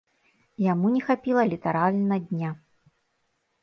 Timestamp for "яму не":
0.71-1.03